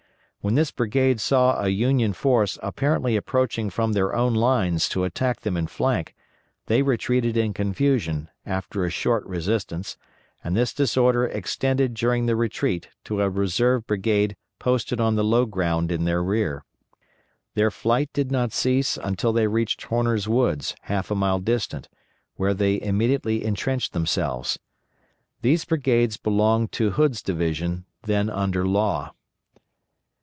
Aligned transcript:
When 0.43 0.55
this 0.55 0.71
brigade 0.71 1.21
saw 1.21 1.61
a 1.63 1.67
Union 1.67 2.13
force 2.13 2.57
apparently 2.63 3.15
approaching 3.15 3.69
from 3.69 3.93
their 3.93 4.15
own 4.15 4.33
lines 4.33 4.89
to 4.89 5.03
attack 5.03 5.41
them 5.41 5.55
in 5.55 5.67
flank, 5.67 6.15
they 6.65 6.81
retreated 6.81 7.37
in 7.37 7.53
confusion, 7.53 8.27
after 8.43 8.83
a 8.83 8.89
short 8.89 9.23
resistance, 9.27 9.97
and 10.43 10.57
this 10.57 10.73
disorder 10.73 11.27
extended 11.27 11.93
during 11.93 12.25
the 12.25 12.35
retreat 12.35 12.87
to 13.03 13.21
a 13.21 13.29
reserve 13.29 13.85
brigade 13.85 14.35
posted 14.57 14.99
on 14.99 15.13
the 15.13 15.23
low 15.23 15.45
ground 15.45 15.91
in 15.91 16.05
their 16.05 16.23
rear. 16.23 16.65
Their 17.53 17.69
flight 17.69 18.09
did 18.11 18.31
not 18.31 18.51
cease 18.51 18.97
until 18.97 19.33
they 19.33 19.45
reached 19.45 19.83
Horner's 19.83 20.27
woods, 20.27 20.73
half 20.81 21.11
a 21.11 21.15
mile 21.15 21.37
distant, 21.37 21.87
where 22.33 22.55
they 22.55 22.81
immediately 22.81 23.45
intrenched 23.45 23.93
themselves. 23.93 24.57
These 25.43 25.65
brigades 25.65 26.17
belonged 26.17 26.71
to 26.71 26.89
Hood's 26.89 27.21
division, 27.21 27.85
then 28.01 28.27
under 28.27 28.65
Law. 28.67 29.11